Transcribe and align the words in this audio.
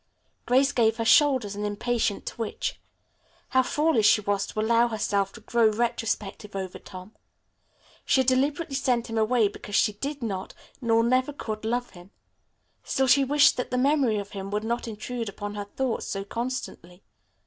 Grace 0.47 0.71
gave 0.71 0.97
her 0.97 1.05
shoulders 1.05 1.55
an 1.55 1.63
impatient 1.63 2.25
twitch. 2.25 2.81
How 3.49 3.61
foolish 3.61 4.07
she 4.09 4.21
was 4.21 4.47
to 4.47 4.59
allow 4.59 4.87
herself 4.87 5.31
to 5.33 5.41
grow 5.41 5.67
retrospective 5.69 6.55
over 6.55 6.79
Tom. 6.79 7.15
She 8.03 8.21
had 8.21 8.27
deliberately 8.27 8.73
sent 8.73 9.11
him 9.11 9.17
away 9.19 9.47
because 9.47 9.75
she 9.75 9.93
did 9.93 10.23
not, 10.23 10.55
nor 10.81 11.03
never 11.03 11.31
could, 11.31 11.65
love 11.65 11.91
him. 11.91 12.09
Still 12.83 13.05
she 13.05 13.23
wished 13.23 13.57
that 13.57 13.69
the 13.69 13.77
memory 13.77 14.17
of 14.17 14.31
him 14.31 14.49
would 14.49 14.63
not 14.63 14.87
intrude 14.87 15.29
upon 15.29 15.53
her 15.53 15.65
thoughts 15.65 16.07
so 16.07 16.23
constantly. 16.23 17.03